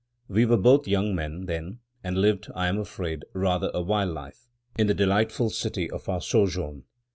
We 0.27 0.45
were 0.47 0.57
both 0.57 0.87
young 0.87 1.13
men 1.13 1.45
then, 1.45 1.77
and 2.03 2.17
lived, 2.17 2.47
I 2.55 2.67
am 2.69 2.79
afraid, 2.79 3.23
rather 3.35 3.69
a 3.71 3.83
wild 3.83 4.15
life, 4.15 4.47
in 4.75 4.87
the 4.87 4.95
delightful 4.95 5.51
city 5.51 5.91
of 5.91 6.09
our 6.09 6.21
sojourn. 6.21 6.85